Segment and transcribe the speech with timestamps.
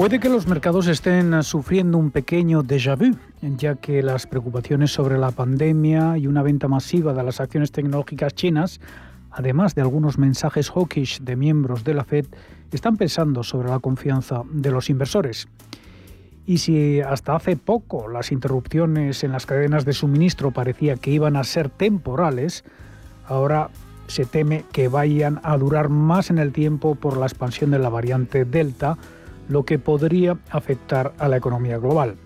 [0.00, 3.18] Puede que los mercados estén sufriendo un pequeño déjà vu,
[3.58, 8.32] ya que las preocupaciones sobre la pandemia y una venta masiva de las acciones tecnológicas
[8.34, 8.80] chinas,
[9.30, 12.24] además de algunos mensajes hawkish de miembros de la Fed,
[12.72, 15.48] están pensando sobre la confianza de los inversores.
[16.46, 21.36] Y si hasta hace poco las interrupciones en las cadenas de suministro parecía que iban
[21.36, 22.64] a ser temporales,
[23.26, 23.68] ahora
[24.06, 27.90] se teme que vayan a durar más en el tiempo por la expansión de la
[27.90, 28.96] variante Delta,
[29.50, 32.16] lo que podría afectar a la economía global.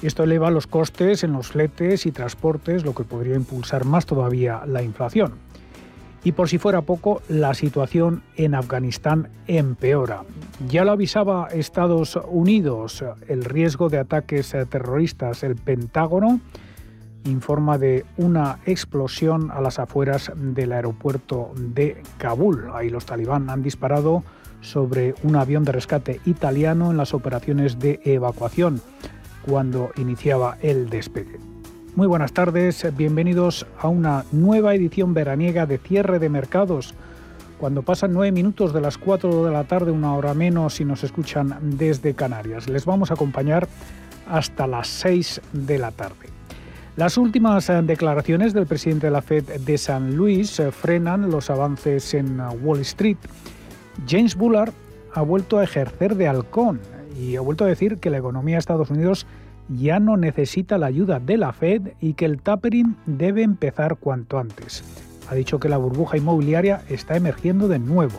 [0.00, 4.62] Esto eleva los costes en los fletes y transportes, lo que podría impulsar más todavía
[4.66, 5.34] la inflación.
[6.24, 10.22] Y por si fuera poco, la situación en Afganistán empeora.
[10.68, 15.42] Ya lo avisaba Estados Unidos, el riesgo de ataques terroristas.
[15.42, 16.40] El Pentágono
[17.24, 22.70] informa de una explosión a las afueras del aeropuerto de Kabul.
[22.72, 24.22] Ahí los talibán han disparado
[24.62, 28.80] sobre un avión de rescate italiano en las operaciones de evacuación
[29.42, 31.38] cuando iniciaba el despegue.
[31.94, 36.94] Muy buenas tardes, bienvenidos a una nueva edición veraniega de cierre de mercados.
[37.58, 41.04] Cuando pasan nueve minutos de las 4 de la tarde, una hora menos, si nos
[41.04, 42.68] escuchan desde Canarias.
[42.68, 43.68] Les vamos a acompañar
[44.28, 46.32] hasta las 6 de la tarde.
[46.96, 51.50] Las últimas eh, declaraciones del presidente de la Fed de San Luis eh, frenan los
[51.50, 53.16] avances en eh, Wall Street
[54.06, 54.72] James Bullard
[55.14, 56.80] ha vuelto a ejercer de halcón
[57.18, 59.26] y ha vuelto a decir que la economía de Estados Unidos
[59.68, 64.38] ya no necesita la ayuda de la Fed y que el tapering debe empezar cuanto
[64.38, 64.82] antes.
[65.30, 68.18] Ha dicho que la burbuja inmobiliaria está emergiendo de nuevo.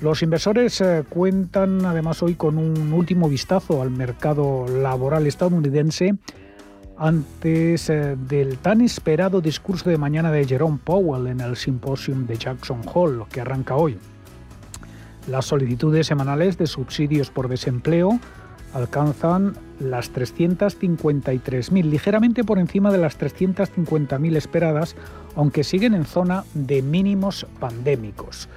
[0.00, 6.14] Los inversores eh, cuentan además hoy con un último vistazo al mercado laboral estadounidense
[6.96, 12.36] antes eh, del tan esperado discurso de mañana de Jerome Powell en el Symposium de
[12.36, 13.98] Jackson Hole, que arranca hoy.
[15.28, 18.18] Las solicitudes semanales de subsidios por desempleo
[18.74, 24.96] alcanzan las 353.000, ligeramente por encima de las 350.000 esperadas,
[25.36, 28.48] aunque siguen en zona de mínimos pandémicos.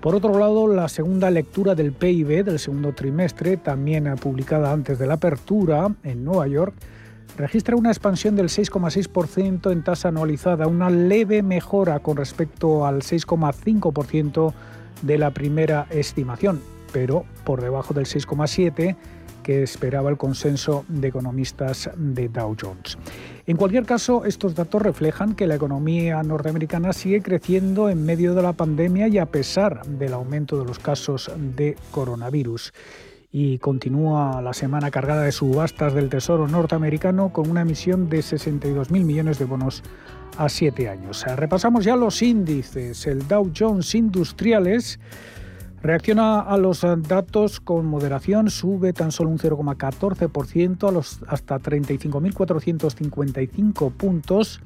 [0.00, 5.06] Por otro lado, la segunda lectura del PIB del segundo trimestre, también publicada antes de
[5.06, 6.74] la apertura en Nueva York,
[7.36, 14.52] registra una expansión del 6,6% en tasa anualizada, una leve mejora con respecto al 6,5%
[15.02, 16.60] de la primera estimación,
[16.92, 18.96] pero por debajo del 6,7%
[19.42, 22.98] que esperaba el consenso de economistas de Dow Jones.
[23.46, 28.42] En cualquier caso, estos datos reflejan que la economía norteamericana sigue creciendo en medio de
[28.42, 32.72] la pandemia y a pesar del aumento de los casos de coronavirus
[33.32, 39.04] y continúa la semana cargada de subastas del Tesoro norteamericano con una emisión de 62.000
[39.04, 39.84] millones de bonos
[40.36, 41.24] a siete años.
[41.36, 43.06] Repasamos ya los índices.
[43.06, 44.98] El Dow Jones Industriales
[45.82, 53.92] reacciona a los datos con moderación, sube tan solo un 0,14% a los hasta 35.455
[53.92, 54.60] puntos.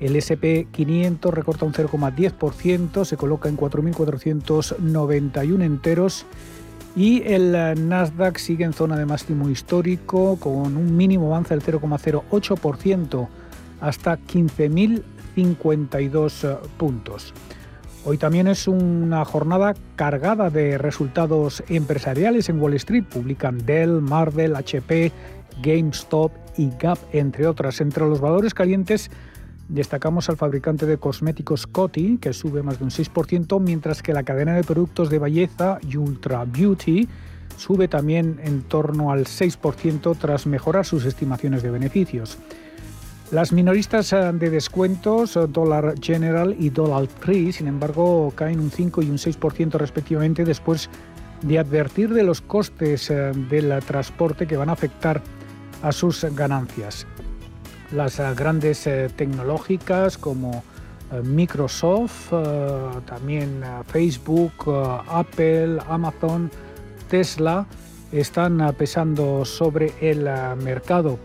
[0.00, 6.26] El SP 500 recorta un 0,10%, se coloca en 4.491 enteros
[6.96, 7.52] y el
[7.88, 13.28] Nasdaq sigue en zona de máximo histórico con un mínimo avance del 0,08%
[13.80, 17.32] hasta 15.052 puntos.
[18.04, 23.04] Hoy también es una jornada cargada de resultados empresariales en Wall Street.
[23.04, 25.12] Publican Dell, Marvel, HP,
[25.62, 27.82] GameStop y Gap, entre otras.
[27.82, 29.10] Entre los valores calientes
[29.70, 34.24] Destacamos al fabricante de cosméticos Coty, que sube más de un 6%, mientras que la
[34.24, 37.08] cadena de productos de belleza Ultra Beauty
[37.56, 42.36] sube también en torno al 6% tras mejorar sus estimaciones de beneficios.
[43.30, 48.72] Las minoristas eh, de descuentos, eh, Dollar General y Dollar Tree, sin embargo, caen un
[48.72, 50.90] 5 y un 6% respectivamente después
[51.42, 55.22] de advertir de los costes eh, del transporte que van a afectar
[55.80, 57.06] a sus ganancias
[57.92, 60.62] las eh, grandes eh, tecnológicas como
[61.12, 62.30] eh, Microsoft,
[63.06, 64.52] también Facebook,
[65.08, 66.50] Apple, Amazon,
[67.08, 67.66] Tesla
[68.12, 70.28] están pesando sobre el
[70.62, 71.18] mercado.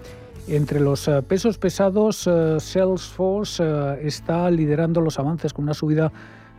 [0.48, 2.30] Entre los pesos pesados,
[2.60, 3.64] Salesforce
[4.06, 6.12] está liderando los avances con una subida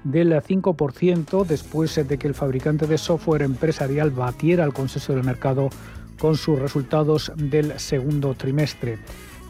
[0.03, 5.71] del 5% después de que el fabricante de software empresarial batiera el consenso del mercado
[6.19, 8.99] con sus resultados del segundo trimestre.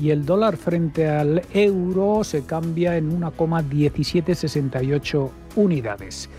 [0.00, 6.30] y el dólar frente al euro se cambia en 1,1768 unidades.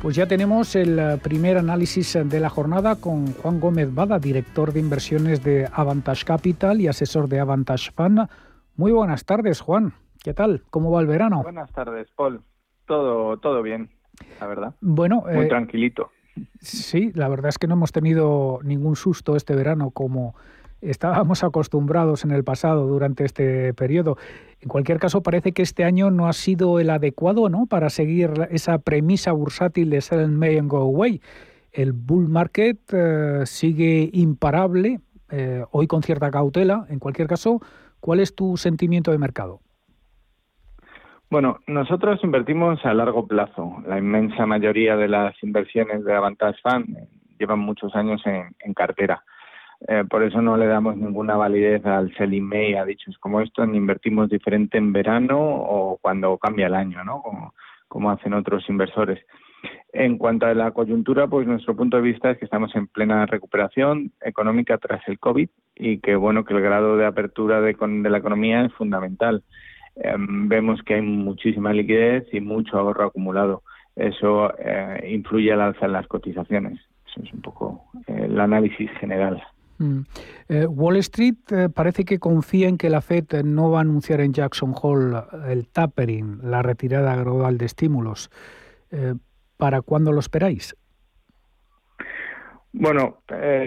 [0.00, 4.80] Pues ya tenemos el primer análisis de la jornada con Juan Gómez Bada, director de
[4.80, 8.26] inversiones de Avantage Capital y asesor de Avantage Fund.
[8.76, 9.92] Muy buenas tardes, Juan.
[10.22, 10.62] ¿Qué tal?
[10.70, 11.42] ¿Cómo va el verano?
[11.42, 12.42] Buenas tardes, Paul.
[12.86, 13.88] Todo, todo bien,
[14.40, 14.74] la verdad.
[14.80, 16.10] Bueno, muy eh, tranquilito.
[16.60, 20.34] Sí, la verdad es que no hemos tenido ningún susto este verano como
[20.80, 24.16] estábamos acostumbrados en el pasado durante este periodo.
[24.60, 27.66] En cualquier caso, parece que este año no ha sido el adecuado ¿no?
[27.66, 31.20] para seguir esa premisa bursátil de sell may and go away.
[31.72, 36.86] El bull market eh, sigue imparable, eh, hoy con cierta cautela.
[36.88, 37.60] En cualquier caso,
[38.00, 39.60] ¿cuál es tu sentimiento de mercado?
[41.28, 43.82] Bueno, nosotros invertimos a largo plazo.
[43.86, 46.96] La inmensa mayoría de las inversiones de Avantage Fund
[47.38, 49.22] llevan muchos años en cartera.
[49.88, 53.68] Eh, por eso no le damos ninguna validez al selling May a dichos como estos,
[53.68, 57.22] ni invertimos diferente en verano o cuando cambia el año, ¿no?
[57.88, 59.24] Como, hacen otros inversores.
[59.92, 63.24] En cuanto a la coyuntura, pues nuestro punto de vista es que estamos en plena
[63.26, 68.10] recuperación económica tras el COVID y que bueno que el grado de apertura de, de
[68.10, 69.42] la economía es fundamental.
[69.96, 73.62] Em, vemos que hay muchísima liquidez y mucho ahorro acumulado.
[73.94, 76.78] Eso eh, influye al alza en las cotizaciones.
[77.06, 79.42] Eso es un poco el análisis general.
[79.78, 80.00] Mm.
[80.48, 84.20] Eh, Wall Street eh, parece que confía en que la Fed no va a anunciar
[84.20, 85.16] en Jackson Hole
[85.48, 88.30] el tapering, la retirada gradual de estímulos.
[88.90, 89.14] Eh,
[89.56, 90.76] ¿Para cuándo lo esperáis?
[92.72, 93.20] Bueno,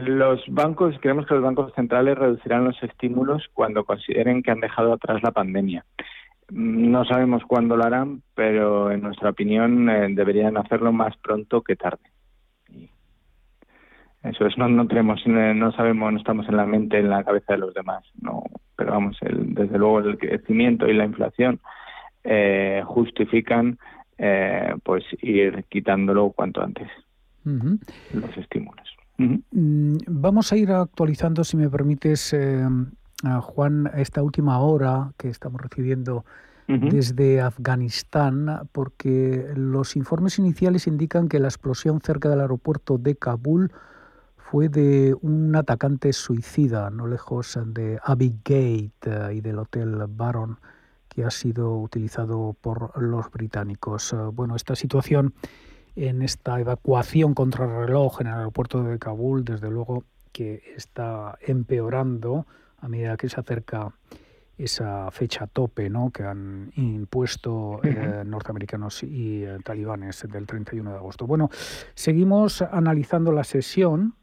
[0.03, 4.93] los bancos, creemos que los bancos centrales reducirán los estímulos cuando consideren que han dejado
[4.93, 5.83] atrás la pandemia.
[6.51, 11.75] Mm, no sabemos cuándo lo harán, pero en nuestra opinión deberían hacerlo más pronto que
[11.75, 12.03] tarde.
[14.23, 17.53] Eso es, no, no tenemos, no sabemos, no estamos en la mente, en la cabeza
[17.53, 18.43] de los demás, no,
[18.75, 21.59] pero vamos, el, desde luego el crecimiento y la inflación
[22.25, 23.77] eh, justifican
[24.17, 26.89] eh, pues ir quitándolo cuanto antes.
[27.45, 28.87] Los estímulos.
[29.17, 32.67] Mm, vamos a ir actualizando, si me permites, eh,
[33.23, 36.25] a Juan, esta última hora que estamos recibiendo
[36.67, 43.71] desde Afganistán, porque los informes iniciales indican que la explosión cerca del aeropuerto de Kabul
[44.49, 50.57] fue de un atacante suicida, no lejos de Abbey Gate eh, y del Hotel Baron,
[51.07, 54.11] que ha sido utilizado por los británicos.
[54.11, 55.35] Eh, bueno, esta situación
[55.95, 61.37] en esta evacuación contra el reloj en el aeropuerto de Kabul, desde luego que está
[61.41, 62.47] empeorando
[62.79, 63.93] a medida que se acerca
[64.57, 66.09] esa fecha tope ¿no?
[66.09, 71.27] que han impuesto eh, norteamericanos y talibanes del 31 de agosto.
[71.27, 71.51] Bueno,
[71.93, 74.15] seguimos analizando la sesión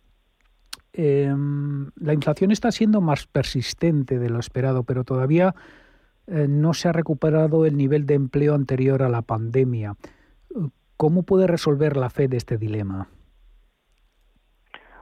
[0.99, 5.55] Em, la inflación está siendo más persistente de lo esperado, pero todavía
[6.27, 9.97] eh, no se ha recuperado el nivel de empleo anterior a la pandemia.
[10.97, 13.09] ¿Cómo puede resolver la Fed este dilema?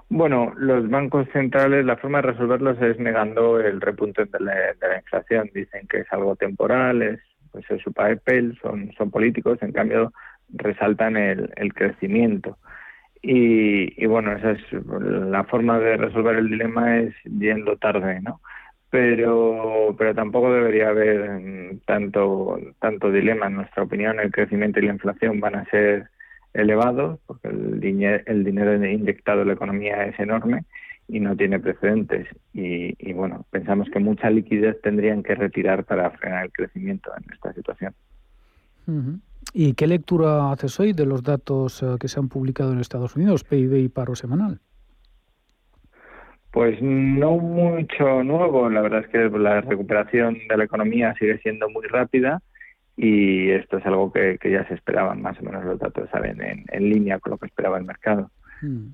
[0.09, 5.49] Bueno, los bancos centrales, la forma de resolverlos es negando el repunte de la, inflación.
[5.55, 7.21] Dicen que es algo temporal, es,
[7.53, 10.13] pues es su papel, son, políticos, en cambio
[10.49, 12.59] resaltan el crecimiento.
[13.27, 18.43] Y, bueno, esa es la forma de resolver el dilema es yendo tarde, ¿no?
[18.91, 23.47] Pero, pero tampoco debería haber tanto, tanto dilema.
[23.47, 26.11] En nuestra opinión, el crecimiento y la inflación van a ser
[26.53, 30.65] elevados porque el, dinero, el dinero inyectado en la economía es enorme
[31.09, 32.29] y no tiene precedentes.
[32.53, 37.55] Y, bueno, pensamos que mucha liquidez tendrían que retirar para frenar el crecimiento en esta
[37.55, 37.95] situación.
[39.53, 43.17] ¿Y qué lectura haces hoy de los datos eh, que se han publicado en Estados
[43.17, 44.61] Unidos, PIB y paro semanal?
[46.51, 48.71] Pues no mucho nuevo.
[48.71, 52.43] La verdad es que la recuperación de la economía sigue siendo muy rápida
[52.97, 55.21] y esto es algo que, ya se esperaban.
[55.21, 58.31] Más o menos los datos salen en, línea con lo que esperaba el mercado.
[58.63, 58.93] Hmm.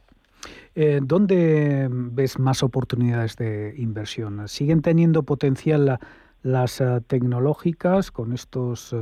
[0.75, 4.49] Eh, ¿Dónde ves más oportunidades de inversión?
[4.49, 5.99] ¿Siguen teniendo potencial
[6.43, 8.95] las eh, tecnológicas con estos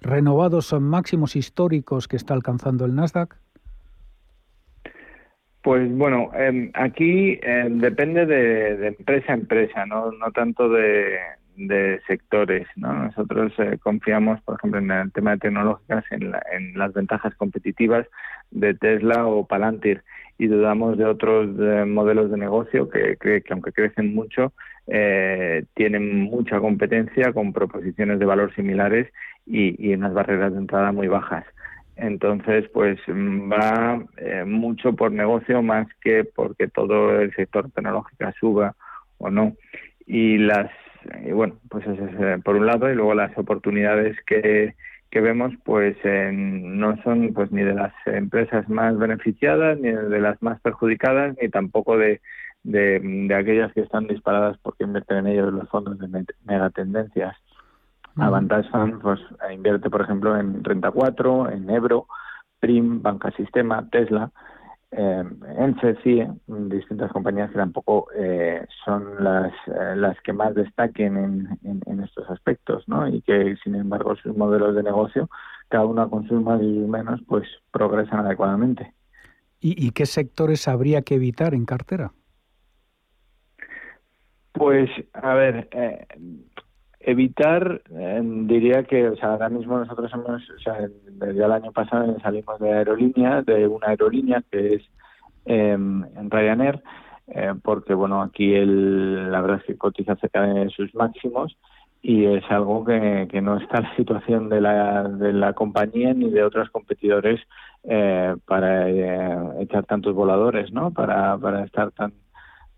[0.00, 3.36] renovados son máximos históricos que está alcanzando el Nasdaq?
[5.62, 11.18] Pues bueno, em, aquí em, depende de, empresa a empresa, no, no tanto de,
[12.06, 12.66] sectores.
[12.76, 12.90] ¿no?
[12.94, 16.32] Nosotros eh, confiamos, por ejemplo, en el tema de tecnológicas, en,
[16.74, 18.06] las ventajas competitivas
[18.50, 20.02] de Tesla o Palantir
[20.40, 21.50] y dudamos de otros
[21.86, 24.54] modelos de negocio que, que, que, aunque crecen mucho,
[24.86, 29.12] eh, tienen mucha competencia con proposiciones de valor similares
[29.44, 31.44] y, unas barreras de entrada muy bajas.
[31.94, 38.74] Entonces, pues va eh, mucho por negocio más que porque todo el sector tecnológico suba
[39.18, 39.54] o no.
[40.06, 40.70] Y las,
[41.34, 44.74] bueno, pues eso es eh, por un lado, y luego las oportunidades que,
[45.10, 45.96] que vemos, pues
[46.32, 51.48] no son pues ni de las empresas más beneficiadas, ni de las más perjudicadas, ni
[51.48, 52.20] tampoco de,
[52.62, 57.36] de, de aquellas que están disparadas porque invierten en ellos los fondos de megatendencias.
[58.16, 59.20] Avantage Fund pues,
[59.52, 62.06] invierte, por ejemplo, en Renta 4, en Ebro,
[62.58, 64.30] Prim, Banca Sistema, Tesla,
[64.92, 65.24] eh,
[65.56, 72.00] en distintas compañías que tampoco eh, son las, eh, las que más destaquen en, en,
[72.00, 73.06] estos aspectos, ¿no?
[73.08, 75.30] Y que, sin embargo, sus modelos de negocio,
[75.68, 78.92] cada una con sus más y menos, pues progresan adecuadamente.
[79.60, 82.12] ¿Y, ¿Y qué sectores habría que evitar en cartera?
[84.52, 86.06] Pues, a ver, eh,
[87.00, 91.72] evitar, eh, diría que, o sea, ahora mismo nosotros hemos, o sea, desde el año
[91.72, 94.82] pasado salimos de aerolínea, de una aerolínea que es
[95.46, 96.82] em, en Ryanair,
[97.28, 101.56] eh, porque, bueno, aquí el, la verdad es que cotiza cerca de sus máximos
[102.02, 106.30] y es algo que, que no está la situación de la, de la compañía ni
[106.30, 107.40] de otros competidores
[108.46, 108.90] para
[109.60, 110.90] echar tantos voladores, ¿no?
[110.90, 112.12] Para, para estar tan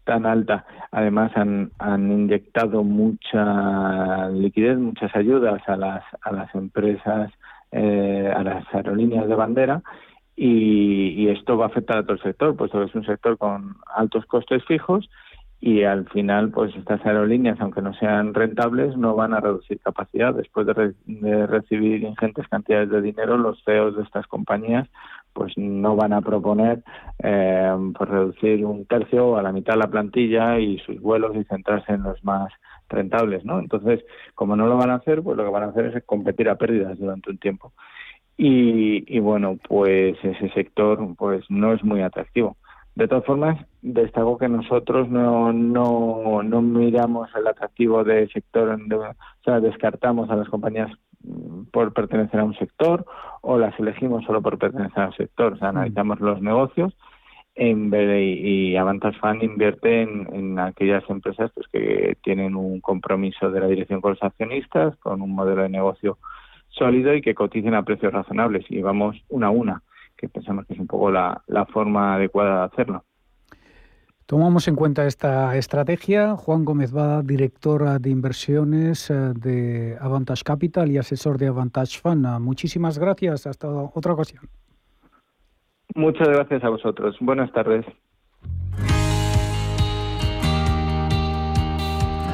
[0.04, 0.64] tan alta.
[0.90, 7.32] Además han, han inyectado mucha liquidez, muchas ayudas a las, a las empresas,
[7.70, 9.82] eh, a las aerolíneas de bandera
[10.36, 13.76] y, esto va a afectar a todo el sector, puesto que es un sector con
[13.94, 15.08] altos costes fijos
[15.60, 20.34] y al final pues estas aerolíneas aunque no sean rentables no van a reducir capacidad
[20.34, 24.88] después de, recibir ingentes cantidades de dinero los CEOs de estas compañías
[25.32, 26.82] pues no van a proponer
[27.22, 31.44] eh, pues reducir un tercio o a la mitad la plantilla y sus vuelos y
[31.44, 32.52] centrarse en los más
[32.88, 35.86] rentables no entonces como no lo van a hacer pues lo que van a hacer
[35.86, 37.72] es competir a pérdidas durante un tiempo.
[38.36, 42.56] Y, y bueno pues ese sector pues no es muy atractivo.
[42.94, 49.14] De todas formas, destaco que nosotros no, no, no miramos el atractivo del sector, o
[49.42, 50.90] sea, descartamos a las compañías
[51.70, 53.04] por pertenecer a un sector
[53.40, 55.54] o las elegimos solo por pertenecer a un sector.
[55.54, 55.76] O sea, mm.
[55.76, 56.94] analizamos los negocios
[57.54, 63.60] en y, y Avantas Fund invierte en, aquellas empresas pues, que tienen un compromiso de
[63.60, 66.18] la dirección con los accionistas, con un modelo de negocio
[66.68, 68.64] sólido y que coticen a precios razonables.
[68.70, 69.82] Y vamos una a una
[70.16, 73.04] que pensamos que es un poco la, forma adecuada de hacerlo.
[74.32, 76.36] Tomamos en cuenta esta estrategia.
[76.36, 82.26] Juan Gómez va directora de inversiones eh, de Avantage Capital y asesor de Avantage Fund.
[82.40, 83.46] Muchísimas gracias.
[83.46, 84.48] Hasta otra ocasión.
[85.94, 87.14] Muchas gracias a vosotros.
[87.20, 87.84] Buenas tardes.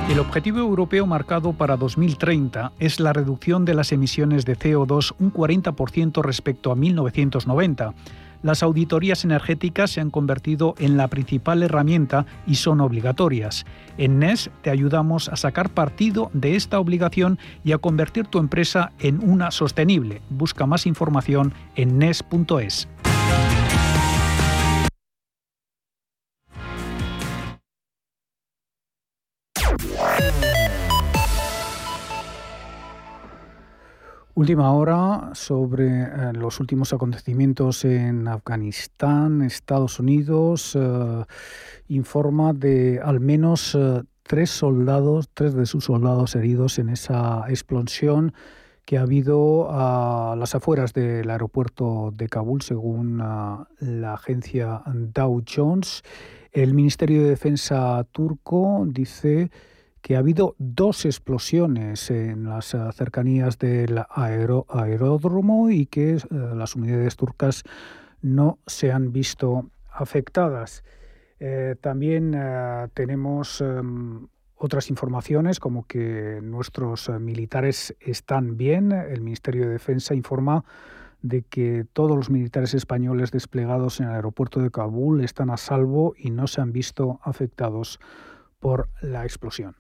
[0.09, 5.33] El objetivo europeo marcado para 2030 es la reducción de las emisiones de CO2 un
[5.33, 7.93] 40% respecto a 1990.
[8.43, 13.67] Las auditorías energéticas se han convertido en la principal herramienta y son obligatorias.
[13.97, 18.93] En NES te ayudamos a sacar partido de esta obligación y a convertir tu empresa
[19.01, 20.23] en una sostenible.
[20.31, 22.89] Busca más información en NES.es.
[34.39, 39.43] Última hora sobre eh, los últimos acontecimientos en Afganistán.
[39.43, 41.25] Estados Unidos eh,
[41.89, 48.33] informa de al menos eh, tres soldados, tres de sus soldados heridos en esa explosión
[48.85, 56.05] que ha habido a las afueras del aeropuerto de Kabul, según la agencia Dow Jones.
[56.53, 59.51] El Ministerio de Defensa turco dice
[60.03, 66.77] que ha habido dos explosiones en las eh, cercanías del aeródromo y que eh, las
[66.77, 67.65] unidades turcas
[68.21, 70.85] no se han visto afectadas.
[71.41, 72.37] Eh, también
[72.95, 78.91] tenemos em, otras informaciones como que nuestros militares están bien.
[78.91, 80.65] El Ministerio de Defensa informa
[81.23, 86.15] de que todos los militares españoles desplegados en el aeropuerto de Kabul están a salvo
[86.17, 88.01] y no se han visto afectados
[88.59, 89.77] por la explosión.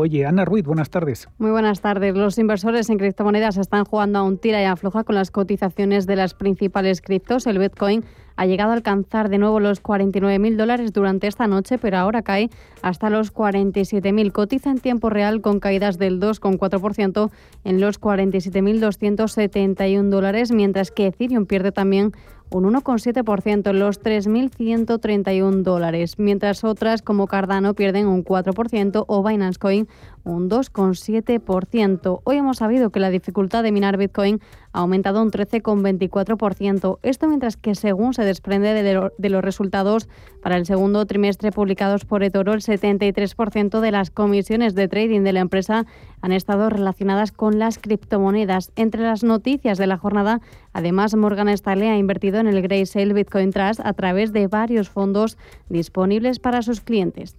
[0.00, 1.28] Oye, Ana Ruiz, buenas tardes.
[1.38, 2.14] Muy buenas tardes.
[2.14, 6.14] Los inversores en criptomonedas están jugando a un tira y afloja con las cotizaciones de
[6.14, 7.48] las principales criptos.
[7.48, 8.04] El Bitcoin
[8.36, 12.48] ha llegado a alcanzar de nuevo los 49.000 dólares durante esta noche, pero ahora cae
[12.80, 14.30] hasta los 47.000.
[14.30, 17.32] Cotiza en tiempo real con caídas del 2,4%
[17.64, 22.12] en los 47.271 dólares, mientras que Ethereum pierde también
[22.50, 29.58] un 1,7% en los 3.131 dólares, mientras otras como Cardano pierden un 4% o Binance
[29.58, 29.88] Coin
[30.28, 32.20] un 2,7%.
[32.24, 34.40] Hoy hemos sabido que la dificultad de minar Bitcoin
[34.72, 36.98] ha aumentado un 13,24%.
[37.02, 40.08] Esto mientras que según se desprende de, los resultados
[40.42, 45.32] para el segundo trimestre publicados por eToro, el 73% de las comisiones de trading de
[45.32, 45.86] la empresa
[46.20, 48.72] han estado relacionadas con las criptomonedas.
[48.76, 50.40] Entre las noticias de la jornada,
[50.72, 55.38] además, Morgan Stanley ha invertido en el Graysale Bitcoin Trust a través de varios fondos
[55.68, 57.36] disponibles para sus clientes.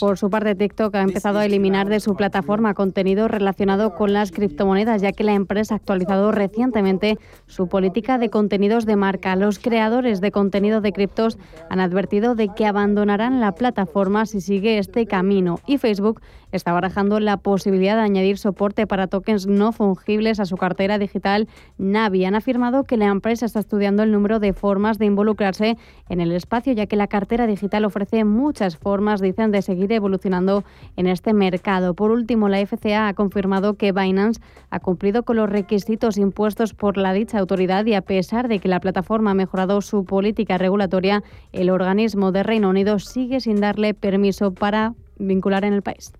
[0.00, 4.32] Por su parte, TikTok ha empezado a eliminar de su plataforma contenido relacionado con las
[4.32, 9.36] criptomonedas, ya que la empresa ha actualizado recientemente su política de contenidos de marca.
[9.36, 11.38] Los creadores de contenido de criptos
[11.70, 16.20] han advertido de que abandonarán la plataforma si sigue este camino y Facebook
[16.56, 21.48] está barajando la posibilidad de añadir soporte para tokens no fungibles a su cartera digital
[21.78, 22.24] Navi.
[22.24, 25.76] Han afirmado que la empresa está estudiando el número de formas de involucrarse
[26.08, 30.64] en el espacio, ya que la cartera digital ofrece muchas formas, dicen, de seguir evolucionando
[30.96, 31.94] en este mercado.
[31.94, 34.40] Por último, la FCA ha confirmado que Binance
[34.70, 38.68] ha cumplido con los requisitos impuestos por la dicha autoridad y a pesar de que
[38.68, 43.94] la plataforma ha mejorado su política regulatoria, el organismo de Reino Unido sigue sin darle
[43.94, 46.12] permiso para vincular en el país.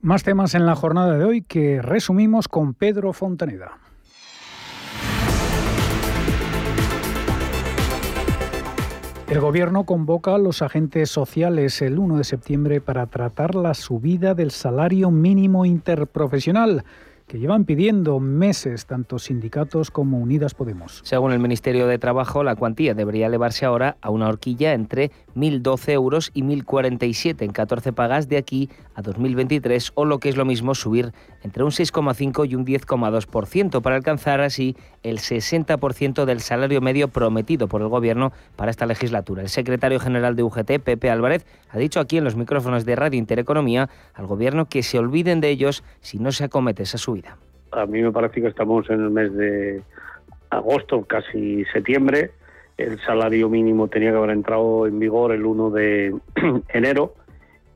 [0.00, 3.78] Más temas en la jornada de hoy que resumimos con Pedro Fontaneda.
[9.28, 14.34] El Gobierno convoca a los agentes sociales el 1 de septiembre para tratar la subida
[14.34, 16.84] del salario mínimo interprofesional
[17.26, 21.00] que llevan pidiendo meses tanto sindicatos como Unidas Podemos.
[21.04, 25.92] Según el Ministerio de Trabajo, la cuantía debería elevarse ahora a una horquilla entre 1.012
[25.92, 30.44] euros y 1.047 en 14 pagas de aquí a 2023 o lo que es lo
[30.44, 31.12] mismo subir
[31.42, 37.66] entre un 6,5 y un 10,2% para alcanzar así el 60% del salario medio prometido
[37.66, 39.42] por el Gobierno para esta legislatura.
[39.42, 43.18] El secretario general de UGT, Pepe Álvarez, ha dicho aquí en los micrófonos de Radio
[43.18, 47.15] Intereconomía al Gobierno que se olviden de ellos si no se acomete esa subida.
[47.72, 49.82] A mí me parece que estamos en el mes de
[50.50, 52.30] agosto, casi septiembre.
[52.76, 56.14] El salario mínimo tenía que haber entrado en vigor el 1 de
[56.68, 57.14] enero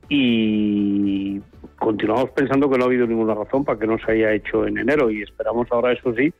[0.09, 1.39] y
[1.79, 4.77] continuamos pensando que no ha habido ninguna razón para que no se haya hecho en
[4.77, 6.33] enero y esperamos ahora, eso sí,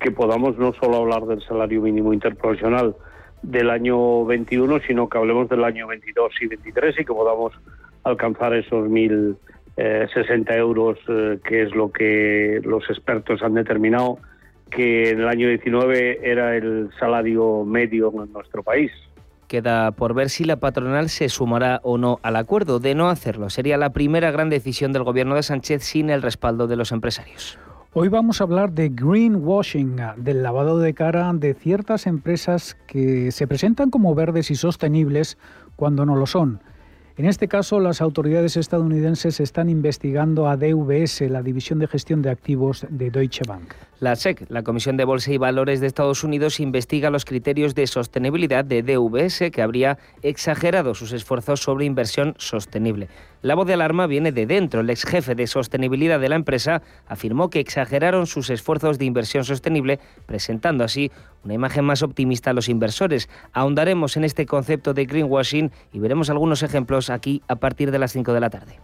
[0.00, 2.96] que podamos no solo hablar del salario mínimo interprofesional
[3.42, 7.52] del año 21, sino que hablemos del año 22 y 23 y que podamos
[8.04, 9.36] alcanzar esos mil
[10.12, 14.18] 60 eh, euros, eh, que es lo que los expertos han determinado
[14.70, 18.90] que en el año 19 era el salario medio en nuestro país.
[19.48, 22.78] Queda por ver si la patronal se sumará o no al acuerdo.
[22.78, 26.68] De no hacerlo, sería la primera gran decisión del gobierno de Sánchez sin el respaldo
[26.68, 27.58] de los empresarios.
[27.92, 33.48] Hoy vamos a hablar de greenwashing, del lavado de cara de ciertas empresas que se
[33.48, 35.36] presentan como verdes y sostenibles
[35.74, 36.62] cuando no lo son.
[37.20, 42.30] En este caso, las autoridades estadounidenses están investigando a DVS, la División de Gestión de
[42.30, 43.74] Activos de Deutsche Bank.
[43.98, 47.86] La SEC, la Comisión de Bolsa y Valores de Estados Unidos, investiga los criterios de
[47.86, 53.08] sostenibilidad de DVS, que habría exagerado sus esfuerzos sobre inversión sostenible.
[53.42, 54.82] La voz de alarma viene de dentro.
[54.82, 59.44] El ex jefe de sostenibilidad de la empresa afirmó que exageraron sus esfuerzos de inversión
[59.44, 61.10] sostenible, presentando así
[61.42, 63.30] una imagen más optimista a los inversores.
[63.54, 68.12] Ahondaremos en este concepto de greenwashing y veremos algunos ejemplos aquí a partir de las
[68.12, 68.78] 5 de la tarde.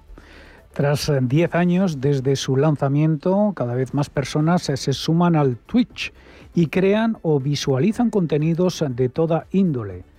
[0.72, 6.14] Tras 10 años desde su lanzamiento, cada vez más personas se suman al Twitch
[6.54, 10.15] y crean o visualizan contenidos de toda índole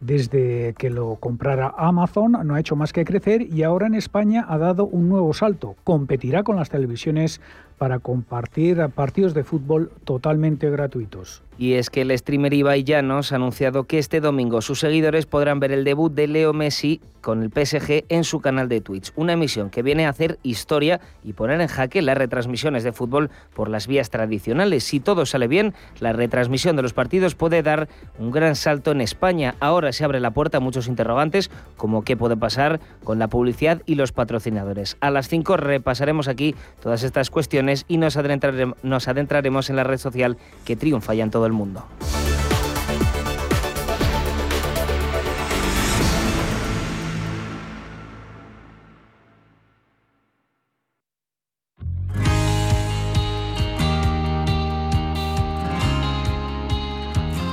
[0.00, 4.44] desde que lo comprara Amazon no ha hecho más que crecer y ahora en España
[4.48, 5.76] ha dado un nuevo salto.
[5.84, 7.40] Competirá con las televisiones
[7.78, 11.42] para compartir partidos de fútbol totalmente gratuitos.
[11.58, 15.58] Y es que el streamer Ibai Llanos ha anunciado que este domingo sus seguidores podrán
[15.58, 19.12] ver el debut de Leo Messi con el PSG en su canal de Twitch.
[19.16, 23.30] Una emisión que viene a hacer historia y poner en jaque las retransmisiones de fútbol
[23.54, 24.84] por las vías tradicionales.
[24.84, 27.88] Si todo sale bien, la retransmisión de los partidos puede dar
[28.20, 29.56] un gran salto en España.
[29.58, 33.82] Ahora se abre la puerta a muchos interrogantes, como qué puede pasar con la publicidad
[33.84, 34.96] y los patrocinadores.
[35.00, 40.36] A las 5 repasaremos aquí todas estas cuestiones y nos adentraremos en la red social
[40.64, 41.84] que triunfa ya en todo el mundo.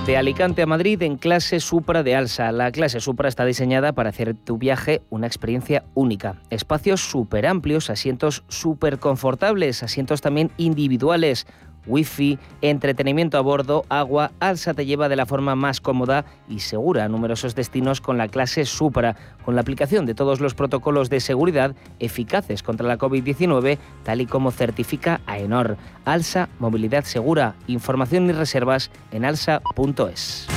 [0.05, 2.51] De Alicante a Madrid en clase Supra de Alsa.
[2.51, 6.35] La clase Supra está diseñada para hacer tu viaje una experiencia única.
[6.51, 11.47] Espacios súper amplios, asientos súper confortables, asientos también individuales,
[11.88, 17.06] wifi, entretenimiento a bordo, agua, Alsa te lleva de la forma más cómoda y segura
[17.06, 21.19] a numerosos destinos con la clase Supra, con la aplicación de todos los protocolos de
[21.19, 25.78] seguridad eficaces contra la COVID-19, tal y como certifica AENOR.
[26.06, 27.56] Alsa, movilidad segura.
[27.67, 30.48] Información y reservas en alsa.es.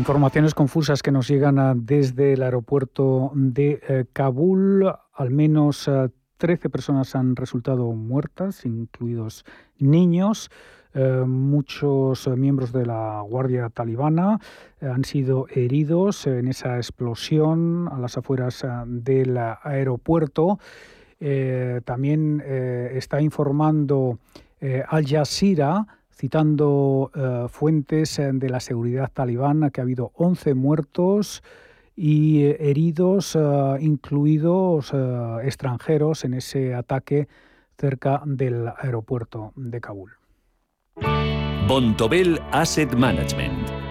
[0.00, 4.90] Informaciones confusas que nos llegan desde el aeropuerto de eh, Kabul.
[5.12, 5.90] Al menos
[6.38, 9.44] 13 eh, personas han resultado muertas, incluidos
[9.78, 10.50] niños.
[10.94, 14.40] Eh, muchos miembros de la Guardia Talibana
[14.80, 20.58] han sido heridos en esa explosión a las afueras del aeropuerto.
[21.84, 24.18] también está informando
[24.88, 27.10] Al Jazeera citando
[27.50, 31.42] fuentes de la seguridad talibán que ha habido 11 muertos
[31.96, 33.38] y heridos,
[33.80, 34.92] incluidos
[35.42, 37.26] extranjeros, en ese ataque
[37.78, 40.12] cerca del aeropuerto de Kabul.
[41.66, 43.69] Bontobel Asset Management.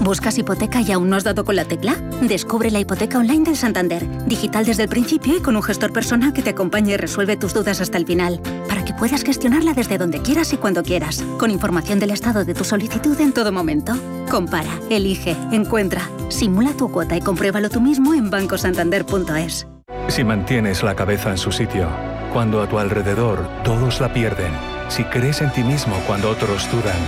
[0.00, 1.94] ¿Buscas hipoteca y aún no has dado con la tecla?
[2.22, 6.32] Descubre la hipoteca online del Santander, digital desde el principio y con un gestor personal
[6.32, 9.98] que te acompañe y resuelve tus dudas hasta el final, para que puedas gestionarla desde
[9.98, 13.92] donde quieras y cuando quieras, con información del estado de tu solicitud en todo momento.
[14.30, 19.66] Compara, elige, encuentra, simula tu cuota y compruébalo tú mismo en bancosantander.es.
[20.08, 21.88] Si mantienes la cabeza en su sitio,
[22.32, 24.52] cuando a tu alrededor todos la pierden,
[24.88, 26.98] si crees en ti mismo cuando otros dudan,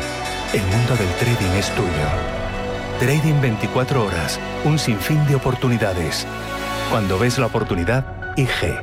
[0.52, 2.32] el mundo del trading es tuyo.
[2.98, 6.26] Trading 24 horas, un sinfín de oportunidades.
[6.90, 8.05] Cuando ves la oportunidad,
[8.37, 8.81] IG.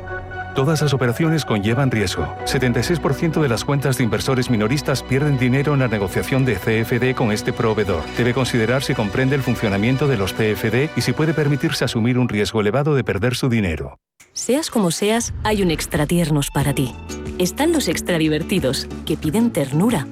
[0.55, 2.27] Todas las operaciones conllevan riesgo.
[2.45, 7.31] 76% de las cuentas de inversores minoristas pierden dinero en la negociación de CFD con
[7.31, 8.03] este proveedor.
[8.17, 12.27] Debe considerar si comprende el funcionamiento de los CFD y si puede permitirse asumir un
[12.27, 13.99] riesgo elevado de perder su dinero.
[14.33, 16.93] Seas como seas, hay un extra tiernos para ti.
[17.37, 20.07] Están los extra divertidos, que piden ternura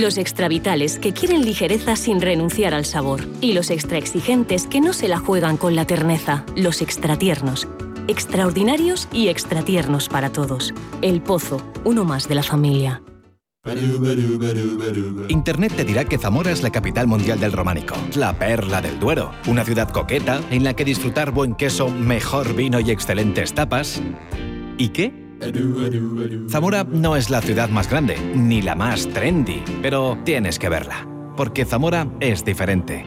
[0.00, 3.26] los extravitales que quieren ligereza sin renunciar al sabor.
[3.40, 6.44] Y los extra exigentes que no se la juegan con la terneza.
[6.56, 7.68] Los extratiernos.
[8.08, 10.72] Extraordinarios y extratiernos para todos.
[11.02, 13.02] El Pozo, uno más de la familia.
[15.28, 19.30] Internet te dirá que Zamora es la capital mundial del románico, la perla del Duero,
[19.46, 24.02] una ciudad coqueta en la que disfrutar buen queso, mejor vino y excelentes tapas.
[24.78, 25.21] ¿Y qué?
[26.48, 31.06] Zamora no es la ciudad más grande, ni la más trendy, pero tienes que verla,
[31.36, 33.04] porque Zamora es diferente.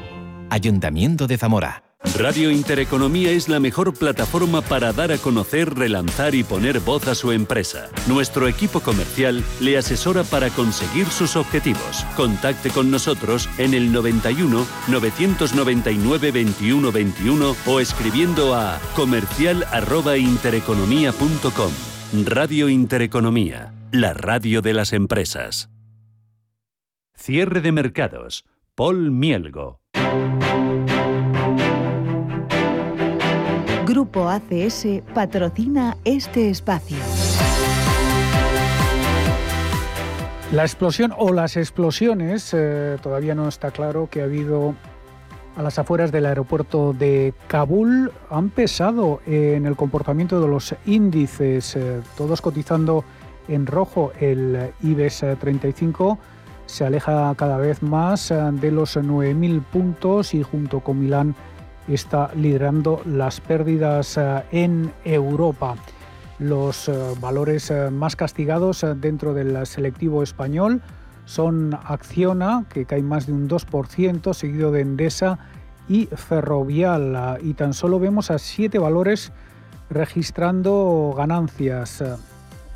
[0.49, 1.85] Ayuntamiento de Zamora.
[2.17, 7.15] Radio Intereconomía es la mejor plataforma para dar a conocer, relanzar y poner voz a
[7.15, 7.89] su empresa.
[8.07, 12.05] Nuestro equipo comercial le asesora para conseguir sus objetivos.
[12.15, 21.94] Contacte con nosotros en el 91 999 21 21 o escribiendo a comercial@intereconomía.com.
[22.13, 25.69] Radio Intereconomía, la radio de las empresas.
[27.15, 28.45] Cierre de mercados.
[28.75, 29.81] Paul Mielgo.
[33.85, 36.97] Grupo ACS patrocina este espacio.
[40.51, 44.75] La explosión o las explosiones, eh, todavía no está claro que ha habido
[45.55, 51.75] a las afueras del aeropuerto de Kabul han pesado en el comportamiento de los índices,
[51.75, 53.05] eh, todos cotizando
[53.47, 54.11] en rojo.
[54.19, 56.17] El IBEX 35
[56.65, 61.35] se aleja cada vez más eh, de los 9.000 puntos y junto con Milán
[61.87, 65.75] está liderando las pérdidas eh, en Europa.
[66.37, 66.91] Los
[67.21, 70.81] valores más castigados dentro del selectivo español
[71.25, 75.39] son Acciona, que cae más de un 2%, seguido de Endesa
[75.89, 77.39] y Ferrovial.
[77.41, 79.31] Y tan solo vemos a siete valores
[79.89, 82.03] registrando ganancias.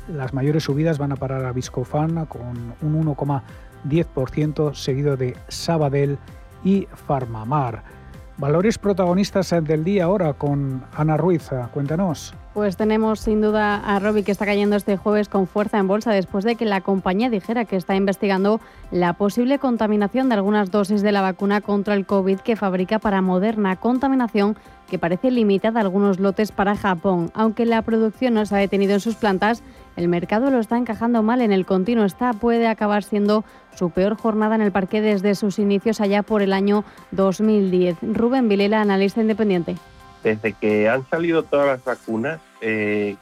[0.08, 6.18] Las mayores subidas van a parar a Viscofan con un 1,10%, seguido de Sabadell
[6.64, 7.82] y Farmamar.
[8.36, 11.50] Valores protagonistas del día ahora con Ana Ruiz.
[11.72, 12.34] Cuéntanos.
[12.52, 16.10] Pues tenemos sin duda a Robbie que está cayendo este jueves con fuerza en bolsa
[16.10, 18.60] después de que la compañía dijera que está investigando
[18.90, 23.22] la posible contaminación de algunas dosis de la vacuna contra el COVID que fabrica para
[23.22, 24.56] Moderna, contaminación
[24.88, 27.30] que parece limitada a algunos lotes para Japón.
[27.34, 29.62] Aunque la producción no se ha detenido en sus plantas,
[29.94, 32.04] el mercado lo está encajando mal en el continuo.
[32.04, 33.44] Esta puede acabar siendo
[33.76, 36.82] su peor jornada en el parque desde sus inicios allá por el año
[37.12, 37.98] 2010.
[38.02, 39.76] Rubén Vilela, analista independiente
[40.22, 43.16] desde que han salido todas las vacunas, eh,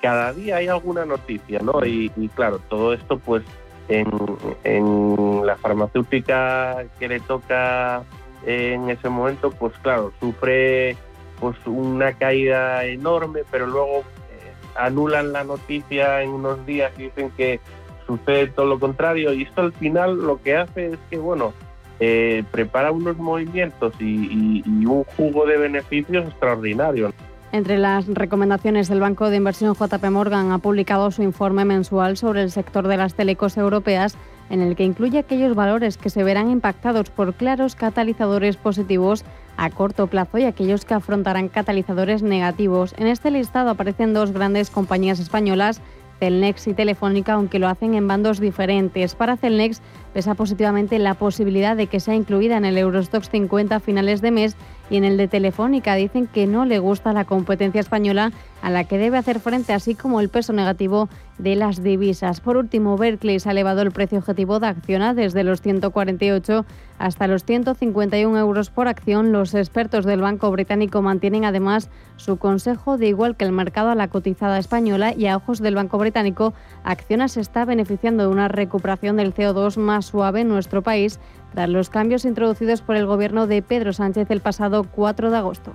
[0.00, 1.84] cada día hay alguna noticia, ¿no?
[1.84, 3.42] Y, claro, todo esto pues
[3.88, 8.02] en, la farmacéutica que le toca
[8.44, 10.96] en ese momento, pues claro, sufre
[11.40, 17.30] pues una caída enorme, pero luego eh, anulan la noticia en unos días y dicen
[17.36, 17.60] que
[18.06, 21.52] sucede todo lo contrario y esto al final lo que hace es que, bueno,
[22.00, 27.12] eh, prepara unos movimientos y, un jugo de beneficios extraordinarios.
[27.52, 32.42] Entre las recomendaciones del Banco de Inversión JP Morgan ha publicado su informe mensual sobre
[32.42, 34.16] el sector de las telecos europeas
[34.50, 39.24] en el que incluye aquellos valores que se verán impactados por claros catalizadores positivos
[39.56, 42.94] a corto plazo y aquellos que afrontarán catalizadores negativos.
[42.98, 45.80] En este listado aparecen dos grandes compañías españolas
[46.18, 49.14] Celnex y Telefónica, aunque lo hacen en bandos diferentes.
[49.14, 49.80] Para Celnex
[50.14, 54.30] pesa positivamente la posibilidad de que sea incluida en el Eurostox 50 a finales de
[54.30, 54.56] mes
[54.88, 58.84] y en el de Telefónica dicen que no le gusta la competencia española a la
[58.84, 62.40] que debe hacer frente, así como el peso negativo de las divisas.
[62.40, 66.64] Por último, Berkeley ha elevado el precio objetivo de Acciona desde los 148
[66.98, 69.32] hasta los 151 euros por acción.
[69.32, 73.94] Los expertos del Banco Británico mantienen además su consejo de igual que el mercado a
[73.94, 76.54] la cotizada española y a ojos del Banco Británico,
[76.84, 81.20] Acciona se está beneficiando de una recuperación del CO2 más suave en nuestro país
[81.52, 85.72] tras los cambios introducidos por el gobierno de Pedro Sánchez el pasado 4 de agosto.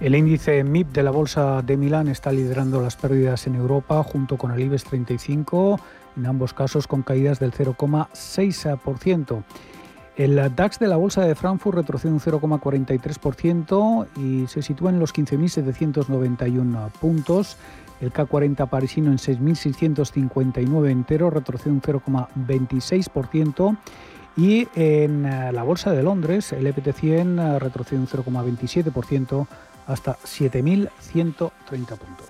[0.00, 4.38] El índice MIP de la Bolsa de Milán está liderando las pérdidas en Europa junto
[4.38, 5.78] con el IBEX 35,
[6.16, 9.44] en ambos casos con caídas del 0,6%.
[10.16, 15.14] El DAX de la Bolsa de Frankfurt retrocede un 0,43% y se sitúa en los
[15.14, 17.56] 15.791 puntos.
[18.00, 23.78] El K40 parisino en 6.659 enteros retrocede un 0,26%.
[24.36, 29.46] Y en eh, la Bolsa de Londres, el EPT100 eh, retrocede un 0,27%
[29.86, 32.26] hasta 7.130 puntos.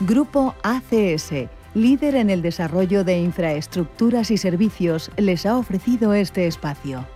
[0.00, 7.06] Grupo ACS, líder en el desarrollo de infraestructuras y servicios, les ha ofrecido este espacio.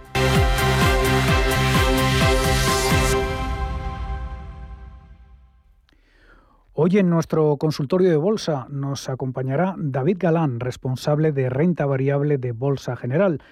[6.81, 12.53] Hoy en nuestro consultorio de bolsa nos acompañará David Galán, responsable de renta variable de
[12.53, 13.43] Bolsa General.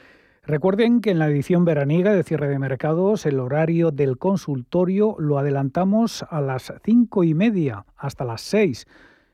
[0.44, 5.40] Recuerden que en la edición veraniega de cierre de mercados el horario del consultorio lo
[5.40, 8.86] adelantamos a las cinco y media hasta las seis.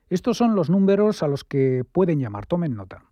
[0.09, 2.47] Estos son los números a los que pueden llamar.
[2.47, 3.12] Tomen nota.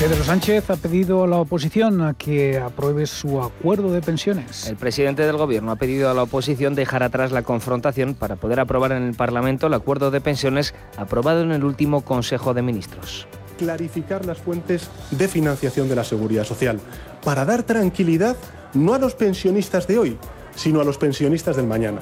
[0.00, 4.66] Pedro Sánchez ha pedido a la oposición a que apruebe su acuerdo de pensiones.
[4.66, 8.60] El presidente del Gobierno ha pedido a la oposición dejar atrás la confrontación para poder
[8.60, 13.26] aprobar en el Parlamento el acuerdo de pensiones aprobado en el último Consejo de Ministros.
[13.58, 16.80] Clarificar las fuentes de financiación de la seguridad social
[17.22, 18.38] para dar tranquilidad
[18.72, 20.18] no a los pensionistas de hoy,
[20.56, 22.00] sino a los pensionistas del mañana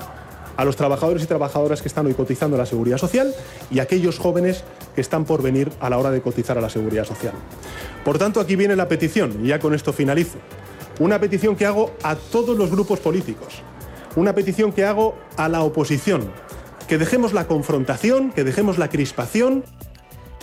[0.59, 3.33] a los trabajadores y trabajadoras que están hoy cotizando a la seguridad social
[3.71, 6.69] y a aquellos jóvenes que están por venir a la hora de cotizar a la
[6.69, 7.33] seguridad social.
[8.05, 10.39] Por tanto, aquí viene la petición, y ya con esto finalizo.
[10.99, 13.63] Una petición que hago a todos los grupos políticos,
[14.17, 16.29] una petición que hago a la oposición,
[16.89, 19.63] que dejemos la confrontación, que dejemos la crispación.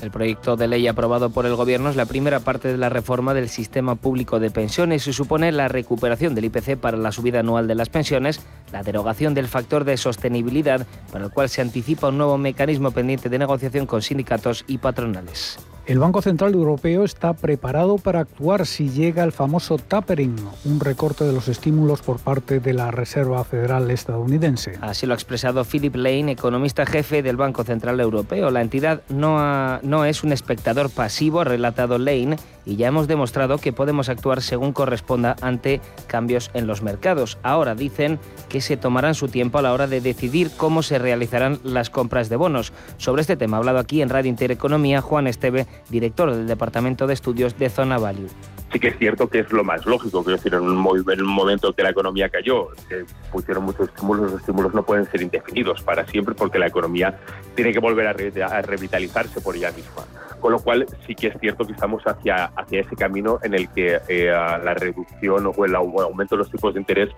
[0.01, 3.33] El proyecto de ley aprobado por el Gobierno es la primera parte de la reforma
[3.33, 7.67] del sistema público de pensiones y supone la recuperación del IPC para la subida anual
[7.67, 12.17] de las pensiones, la derogación del factor de sostenibilidad, para el cual se anticipa un
[12.17, 15.57] nuevo mecanismo pendiente de negociación con sindicatos y patronales.
[15.87, 21.25] El Banco Central Europeo está preparado para actuar si llega el famoso tapering, un recorte
[21.25, 24.79] de los estímulos por parte de la Reserva Federal estadounidense.
[24.81, 28.49] Así lo ha expresado Philip Lane, economista jefe del Banco Central Europeo.
[28.49, 33.59] La entidad no, no es un espectador pasivo, ha relatado Lane, y ya hemos demostrado
[33.59, 37.37] que podemos actuar según corresponda ante cambios en los mercados.
[37.43, 38.19] Ahora dicen
[38.49, 42.27] que se tomarán su tiempo a la hora de decidir cómo se realizarán las compras
[42.27, 42.73] de bonos.
[42.97, 47.13] Sobre este tema ha hablado aquí en Radio Intereconomía Juan Esteve, director del Departamento de
[47.13, 48.29] Estudios de Zona Value
[48.75, 51.71] sí que es cierto que es lo más lógico, quiero decir, en un, en momento
[51.71, 56.05] que la economía cayó, se pusieron muchos estímulos, los estímulos no pueden ser indefinidos para
[56.07, 57.17] siempre porque la economía
[57.55, 60.03] tiene que volver a, revitalizarse por ella misma.
[60.41, 63.69] Con lo cual sí que es cierto que estamos hacia, hacia ese camino en el
[63.69, 67.09] que eh, la reducción o el aumento de los tipos de interés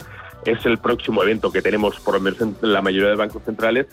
[0.46, 3.88] es el próximo evento que tenemos, por lo menos en la mayoría de bancos centrales,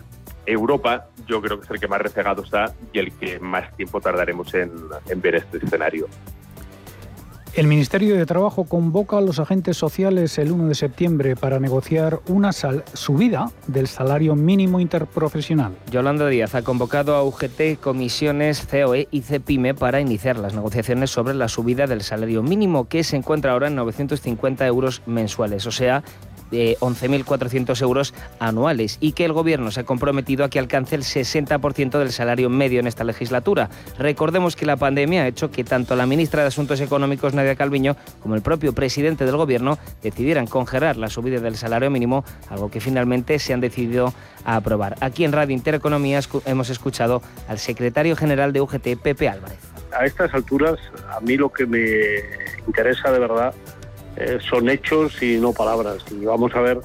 [0.46, 4.00] Europa yo creo que es el que más rezagado está y el que más tiempo
[4.00, 4.70] tardaremos en
[5.20, 6.08] ver este escenario.
[7.56, 12.18] El Ministerio de Trabajo convoca a los agentes sociales el 1 de septiembre para negociar
[12.26, 15.76] una subida del salario mínimo interprofesional.
[15.88, 21.34] Yolanda Díaz ha convocado a UGT, comisiones, COE y CEPIME para iniciar las negociaciones sobre
[21.34, 26.02] la subida del salario mínimo que se encuentra ahora en 950 euros mensuales, o sea,
[26.54, 31.02] de 11.400 euros anuales y que el Gobierno se ha comprometido a que alcance el
[31.02, 33.68] 60% del salario medio en esta legislatura.
[33.98, 37.96] Recordemos que la pandemia ha hecho que tanto la ministra de Asuntos Económicos, Nadia Calviño,
[38.20, 42.80] como el propio presidente del Gobierno decidieran congelar la subida del salario mínimo, algo que
[42.80, 44.96] finalmente se han decidido a aprobar.
[45.00, 49.58] Aquí en Radio Intereconomía hemos escuchado al secretario general de UGT, Pepe Álvarez.
[49.96, 50.78] A estas alturas,
[51.10, 51.80] a mí lo que me
[52.66, 53.54] interesa de verdad
[54.16, 56.04] eh, son hechos y no palabras.
[56.10, 56.80] Y vamos a ver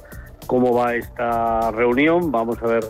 [0.48, 2.84] cómo va esta reunión, vamos a ver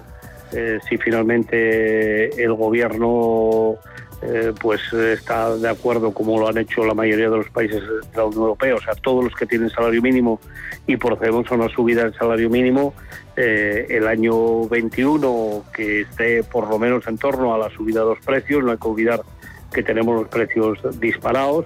[0.53, 3.75] eh, si finalmente el gobierno
[4.21, 8.17] eh, pues está de acuerdo como lo han hecho la mayoría de los países de
[8.17, 10.39] la Unión Europea, o sea, todos los que tienen salario mínimo
[10.87, 12.93] y procedemos a una subida del salario mínimo
[13.35, 18.19] el año 21 que esté por lo menos en torno a la subida de los
[18.19, 19.21] precios, no hay que olvidar
[19.71, 21.65] que tenemos los precios disparados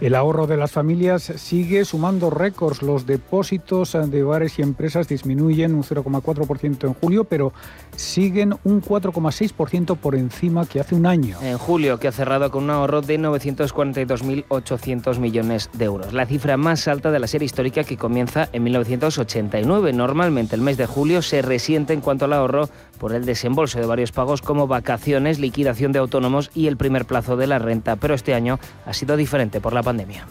[0.00, 2.80] el ahorro de las familias sigue sumando récords.
[2.82, 7.52] Los depósitos de bares y empresas disminuyen un 0,4% en julio, pero
[7.96, 11.36] siguen un 4,6% por encima que hace un año.
[11.42, 16.56] En julio, que ha cerrado con un ahorro de 942.800 millones de euros, la cifra
[16.56, 19.92] más alta de la serie histórica que comienza en 1989.
[19.92, 22.70] Normalmente el mes de julio se resiente en cuanto al ahorro
[23.00, 27.36] por el desembolso de varios pagos como vacaciones, liquidación de autónomos y el primer plazo
[27.36, 30.26] de la renta, pero este año ha sido diferente por la pandemia.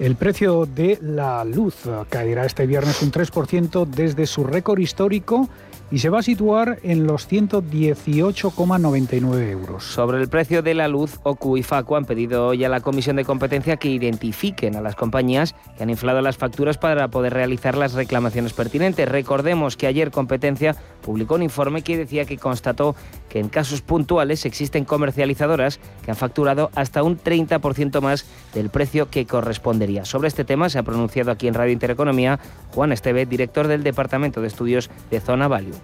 [0.00, 1.76] El precio de la luz
[2.08, 5.48] caerá este viernes un 3% desde su récord histórico
[5.90, 9.84] y se va a situar en los 118,99 euros.
[9.84, 13.16] Sobre el precio de la luz, OCU y FACU han pedido hoy a la Comisión
[13.16, 17.76] de Competencia que identifiquen a las compañías que han inflado las facturas para poder realizar
[17.76, 19.08] las reclamaciones pertinentes.
[19.08, 22.94] Recordemos que ayer Competencia publicó un informe que decía que constató
[23.30, 29.08] que en casos puntuales existen comercializadoras que han facturado hasta un 30% más del precio
[29.08, 30.04] que correspondería.
[30.04, 32.38] Sobre este tema se ha pronunciado aquí en Radio Intereconomía
[32.74, 35.76] Juan Esteve, director del Departamento de Estudios de Zona Value.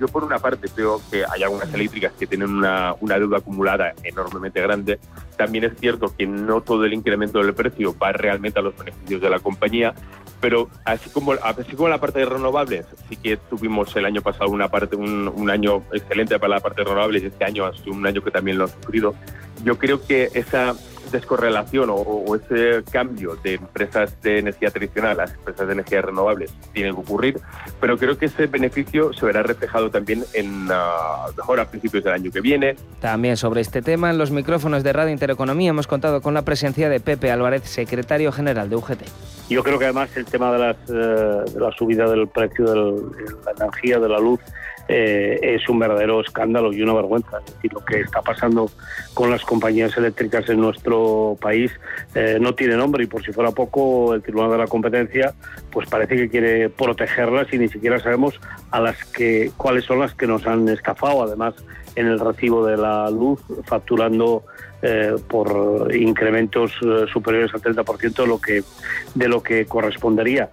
[0.00, 3.92] Yo por una parte creo que hay algunas eléctricas que tienen una, una, deuda acumulada
[4.02, 4.98] enormemente grande.
[5.36, 9.20] También es cierto que no todo el incremento del precio va realmente a los beneficios
[9.20, 9.94] de la compañía,
[10.40, 14.50] pero así como, así como la parte de renovables, sí que tuvimos el año pasado
[14.50, 17.74] una parte, un, un año excelente para la parte de renovables y este año ha
[17.74, 19.14] sido un año que también lo ha sufrido.
[19.64, 20.74] Yo creo que esa
[21.14, 26.52] descorrelación o, ese cambio de empresas de energía tradicional a las empresas de energía renovables
[26.72, 27.40] tiene que ocurrir,
[27.80, 32.12] pero creo que ese beneficio se verá reflejado también en uh, mejor a principios del
[32.12, 32.76] año que viene.
[33.00, 36.88] También sobre este tema, en los micrófonos de Radio Intereconomía hemos contado con la presencia
[36.88, 39.02] de Pepe Álvarez, secretario general de UGT.
[39.48, 43.02] Yo creo que además el tema de, las, eh, de la subida del precio de
[43.44, 44.40] la energía, de la luz,
[44.88, 47.38] eh, es un verdadero escándalo y una vergüenza.
[47.38, 48.70] Es decir, lo que está pasando
[49.14, 51.70] con las compañías eléctricas en nuestro país
[52.14, 55.34] eh, no tiene nombre y por si fuera poco el Tribunal de la Competencia
[55.70, 60.14] pues parece que quiere protegerlas y ni siquiera sabemos a las que cuáles son las
[60.14, 61.54] que nos han estafado además
[61.96, 64.44] en el recibo de la luz facturando
[64.82, 66.72] eh, por incrementos
[67.12, 68.62] superiores al 30% de lo que
[69.14, 70.50] de lo que correspondería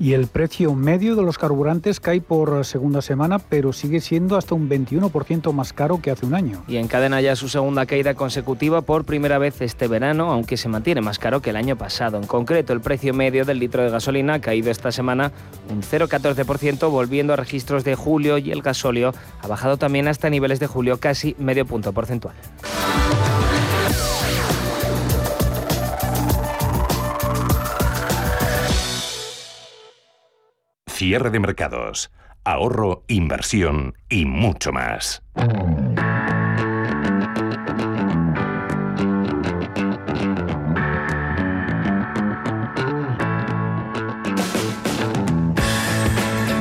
[0.00, 4.54] y el precio medio de los carburantes cae por segunda semana, pero sigue siendo hasta
[4.54, 6.64] un 21% más caro que hace un año.
[6.66, 11.02] Y encadena ya su segunda caída consecutiva por primera vez este verano, aunque se mantiene
[11.02, 12.16] más caro que el año pasado.
[12.16, 15.32] En concreto, el precio medio del litro de gasolina ha caído esta semana
[15.70, 20.60] un 0,14%, volviendo a registros de julio y el gasóleo ha bajado también hasta niveles
[20.60, 22.34] de julio casi medio punto porcentual.
[31.00, 32.12] Cierre de mercados,
[32.44, 35.22] ahorro, inversión y mucho más.